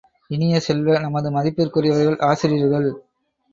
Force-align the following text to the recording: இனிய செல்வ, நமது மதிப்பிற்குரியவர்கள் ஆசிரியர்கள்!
இனிய 0.31 0.59
செல்வ, 0.59 0.97
நமது 0.99 1.31
மதிப்பிற்குரியவர்கள் 1.31 2.19
ஆசிரியர்கள்! 2.25 2.89